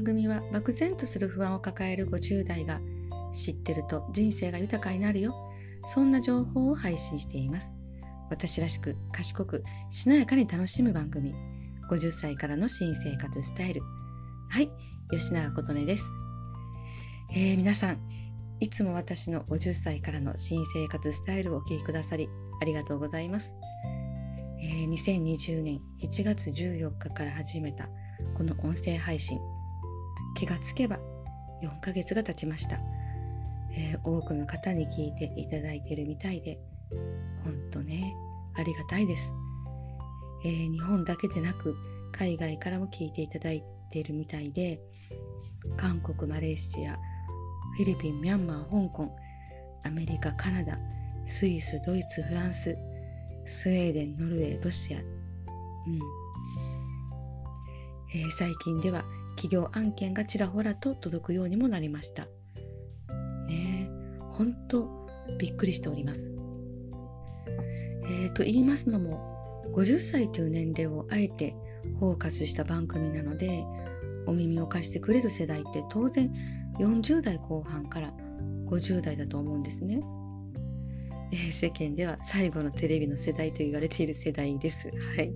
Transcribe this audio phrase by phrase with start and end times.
[0.00, 2.80] 番組は漠然とする不安を抱える50代が
[3.32, 5.34] 知ってると人生が豊かになるよ。
[5.84, 7.76] そんな情報を配信しています。
[8.30, 11.34] 私らしく賢くしなやかに楽しむ番組。
[11.90, 13.82] 50歳からの新生活スタイル。
[14.48, 14.70] はい
[15.10, 16.04] 吉永琴音です、
[17.32, 17.98] えー、皆さん
[18.58, 22.30] いつも私の50歳からの新生活スタイルをお聞きくださり
[22.62, 23.54] ありがとうございます、
[24.62, 27.90] えー、2020年1月14日から始めた
[28.34, 29.38] この音声配信。
[30.34, 30.98] 気がつけば
[31.62, 32.80] 4ヶ月が経ちました、
[33.76, 36.58] えー、多くの方に聞いていただいているみたいで
[37.44, 38.14] 本当ね
[38.56, 39.32] ありがたいです、
[40.44, 41.76] えー、日本だけでなく
[42.12, 44.80] 海外からも聞いていただいているみたいで
[45.76, 46.94] 韓国マレーシア
[47.76, 49.16] フィリピンミャンマー香港
[49.84, 50.78] アメリカカナダ
[51.26, 52.76] スイスドイツフランス
[53.46, 55.04] スウェーデンノルウェーロシア、うん。
[58.14, 59.04] えー、最近では
[59.40, 62.26] 企業案件がちらほらと届くようにもなりました
[63.46, 66.34] ねえ本当びっくりしております
[68.04, 71.54] えー、と言いますのも50歳という年齢をあえて
[72.00, 73.64] フォーカスした番組なので
[74.26, 76.30] お耳を貸してくれる世代って当然
[76.78, 78.12] 40代後半から
[78.66, 80.02] 50代だと思うんですね。
[81.32, 84.90] え、世間では最後のテレビの世代と言われている世代です。
[85.16, 85.32] はい。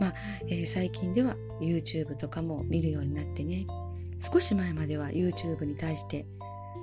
[0.00, 0.14] まあ、
[0.48, 3.66] えー、最近では YouTube とかも見るようになってね、
[4.18, 6.26] 少し前までは YouTube に対して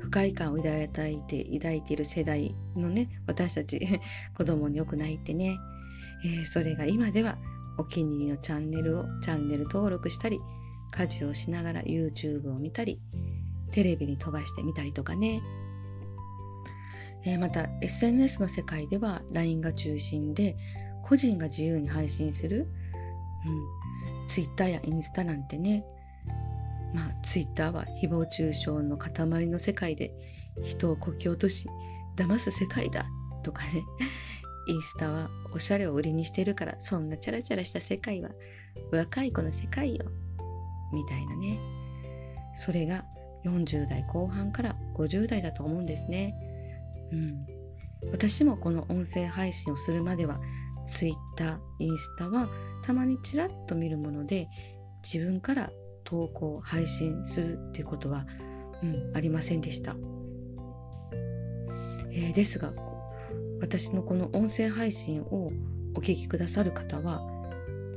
[0.00, 3.80] 不快感を抱いて抱いている世代のね私たち
[4.34, 5.58] 子供によくないってね、
[6.24, 7.38] えー、それが今では
[7.76, 10.40] お気に入りのチャンネルをチャンネル登録したり
[10.90, 13.00] 家事をしながら YouTube を見たり
[13.72, 15.42] テレビに飛ばしてみたりとかね、
[17.24, 20.56] えー、また SNS の世界では LINE が中心で
[21.02, 22.66] 個人が自由に配信する、
[23.46, 25.84] うん、Twitter やインスタなんてね。
[26.94, 30.10] まあ、ツイッターは誹謗中傷の塊の世界で
[30.64, 31.68] 人をこき落とし
[32.16, 33.06] 騙す世界だ
[33.42, 33.84] とかね。
[34.68, 38.30] インスタはおしゃれを売りにしてるからそんなチャラチャラした世界は
[38.92, 40.06] 若い子の世界よ。
[40.92, 41.58] みたいなね。
[42.54, 43.04] それが
[43.44, 46.34] 40代後半から50代だと思うんですね。
[47.12, 47.46] うん。
[48.12, 50.40] 私もこの音声配信をするまでは
[50.88, 52.48] ツイッターインスタは
[52.82, 54.48] たまにちらっと見るもので
[55.04, 55.70] 自分から
[56.04, 58.26] 投稿配信するっていうことは、
[58.82, 59.94] うん、ありませんでした、
[62.12, 62.72] えー、ですが
[63.60, 65.50] 私のこの音声配信を
[65.94, 67.20] お聞きくださる方は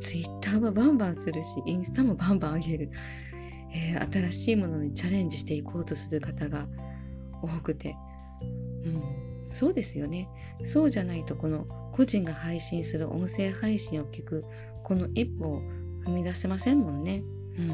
[0.00, 2.90] Twitter はバンバンするしインスタもバンバン上げる、
[3.72, 6.66] えー、新しいものにチャレンジしていこうとする方が
[7.42, 7.94] 多くて、
[8.84, 9.02] うん、
[9.50, 10.28] そうですよね。
[10.64, 11.66] そうじゃないとこの
[12.00, 14.46] 個人が配信する音声配信を聞く
[14.84, 15.62] この一歩を
[16.06, 17.22] 踏み出せませんもんね。
[17.58, 17.70] うん。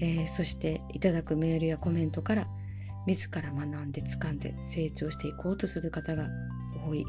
[0.00, 2.46] えー、そしていただくメールやコメントから
[3.08, 6.28] 自ら学んで掴んで成長していこうとする方が
[6.88, 7.04] 多い。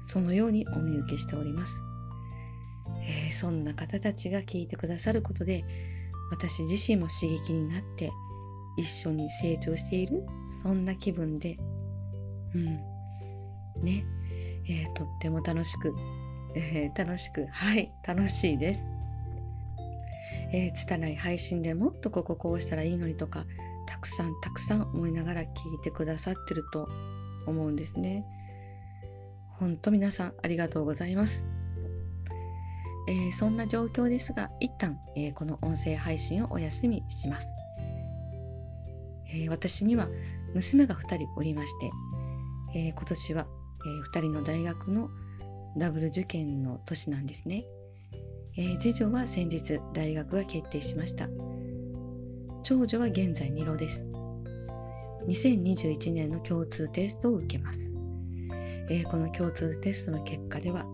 [0.00, 1.82] そのようにお見受けしております、
[3.02, 5.64] えー、そんな方たちが聞いてくださることで
[6.30, 8.12] 私自身も刺激になって
[8.76, 10.22] 一緒に成長している
[10.62, 11.58] そんな気分で。
[12.54, 12.92] うん。
[13.82, 14.04] ね、
[14.68, 15.94] えー、とっても楽しく、
[16.54, 18.86] えー、楽しく はい楽しいです
[20.54, 23.46] えー、拙い配信でもっとこここうしたらいいのにとか
[23.86, 25.48] たくさんたくさん思いながら聞い
[25.82, 26.88] てくださってると
[27.46, 28.24] 思うんですね。
[29.58, 31.48] ほんと皆さんありがとうございます。
[33.08, 37.56] えー、そんな状況ですが一旦、えー、この音声配信をお休みします。
[39.28, 40.08] えー、私には
[40.54, 41.90] 娘が2人おりまして、
[42.74, 43.46] え今年は、
[43.86, 45.10] え2人の大学の
[45.76, 47.64] ダブル受験の年なんですね。
[48.56, 51.28] えー、次女は先日大学が決定しました。
[52.62, 54.06] 長女は現在2浪です。
[55.26, 57.94] 2021年の共通テストを受けます、
[58.90, 60.84] えー、この共通テストの結果では、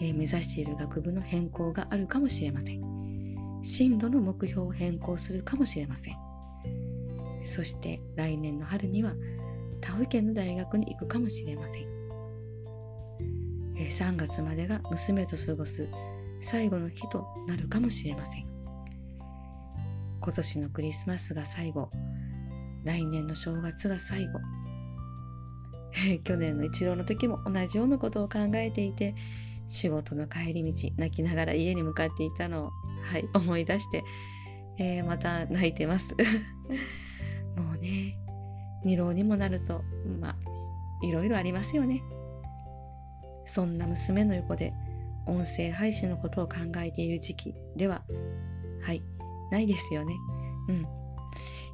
[0.00, 3.60] えー、目指している学部の変更があるかもしれません。
[3.62, 6.16] 進路の目標を変更するかもしれません。
[7.42, 9.14] そして来年の春には
[9.80, 11.95] 他府県の大学に行くかもしれません。
[13.88, 15.88] 3月までが娘と過ごす
[16.40, 18.46] 最後の日となるかもしれません。
[20.20, 21.90] 今年のクリスマスが最後。
[22.84, 24.40] 来年の正月が最後。
[26.24, 29.14] 去年の一郎の時も同じようなことを考えていて
[29.66, 32.70] 仕事の帰り道泣きながら家に向かっていたのを、
[33.02, 34.04] はい、思い出して、
[34.78, 36.14] えー、また泣いてます。
[37.56, 38.14] もうね
[38.84, 39.82] 二郎にもなると
[40.20, 40.36] まあ
[41.02, 42.02] いろいろありますよね。
[43.46, 44.74] そんな娘の横で
[45.26, 48.02] 音声配信のことを考えている時期では、
[48.82, 49.02] はい、
[49.50, 50.14] ないですよね。
[50.68, 50.86] うん。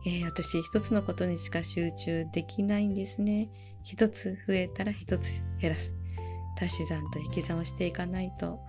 [0.05, 3.51] えー、私、一つのことにしか集中できないんですね。
[3.83, 5.97] 一つ増えたら一つ減らす。
[6.61, 8.61] 足し算と引き算をしていかないと。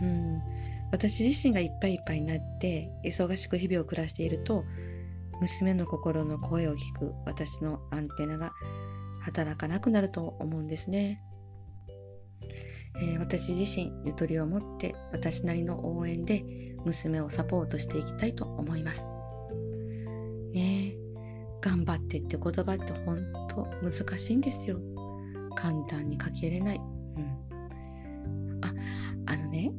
[0.00, 0.42] うん。
[0.90, 4.64] 私自身がいっぱいいっぱいになって忙しく日々を暮らしていると
[5.40, 8.52] 娘の心の声を聞く私のアンテナが
[9.22, 11.20] 働かなくなると思うんですね。
[12.96, 16.44] えー、私自身ゆとりを持って私なりの応援で
[16.84, 19.10] 娘をサポートしていきたいと思います。
[20.52, 21.04] ねえ
[21.60, 24.78] 頑張ってって言葉って本当難しいんですよ。
[25.54, 26.76] 簡単に書き入れない。
[26.76, 28.60] うん。
[28.62, 28.74] あ、
[29.26, 29.72] あのね、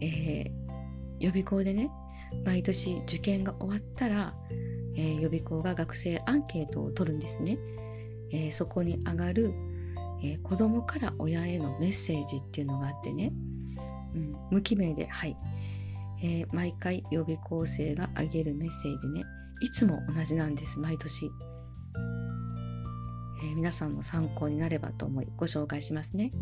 [0.00, 0.50] えー、
[1.20, 1.90] 予備校でね、
[2.44, 4.34] 毎年受験が終わったら、
[4.96, 7.58] えー、予備校が学生アンケートを取るんですね。
[8.32, 9.52] えー、そこに上がる、
[10.22, 13.32] えー、子供から親へのメッセージっていうのがあってね、
[14.14, 15.36] うん、無記名で、はい、
[16.22, 19.24] えー、毎回予備校生が上げるメッセージね、
[19.60, 21.30] いつも同じなんです、毎年。
[23.42, 26.32] え皆さんの参考になればと思いご紹介しますね。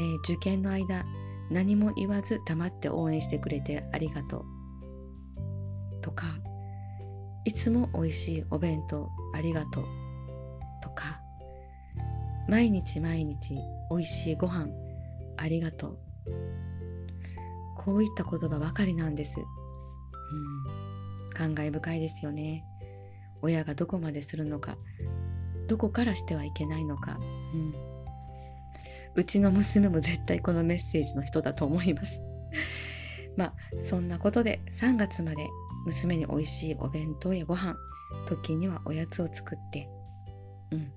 [0.00, 1.04] え受験の間、
[1.50, 4.44] 何も言わず黙って応援してくれてありがとう。
[6.02, 6.26] とか、
[7.44, 10.05] いつも美味しいお弁当ありがとう。
[12.48, 13.58] 毎日毎日
[13.90, 14.68] 美味しいご飯
[15.36, 15.98] ありがとう。
[17.76, 19.40] こういった言葉ばかりなんです。
[19.40, 19.42] う
[21.28, 22.64] ん、感慨深いですよね。
[23.42, 24.76] 親がどこまでするのか、
[25.68, 27.18] どこからしてはいけないのか。
[27.54, 27.96] うん
[29.16, 32.20] うちの娘も絶対このメッセージの人だと思います。
[33.36, 35.48] まあそんなことで3月まで
[35.86, 37.76] 娘に美味しいお弁当やご飯
[38.26, 39.88] 時にはおやつを作って
[40.70, 40.92] うん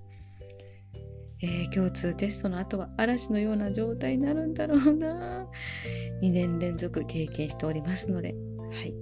[1.41, 5.47] えー、共通テストの後は嵐のような状態になるんだろうな
[6.21, 8.35] 2年連続経験しておりますので
[8.71, 8.93] はい、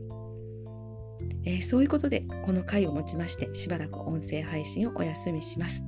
[1.45, 5.83] えー、そういうことでこの回をもちましてしばらく音声配信をお休みします、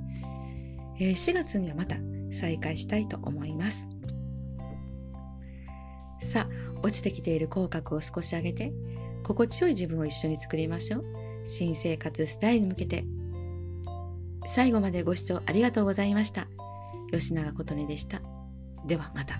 [1.00, 1.98] えー、4月にはまた
[2.31, 3.90] 再開したいと思います。
[6.22, 8.74] さあ、落ちてきている口角を少し上げて、
[9.24, 11.04] 心地よい自分を一緒に作りましょう。
[11.44, 13.06] 新生活スタイルに向けて。
[14.54, 16.48] 最後までご視聴ありがとうございました。
[17.12, 18.22] 吉永琴音でした。
[18.88, 19.40] ではまた。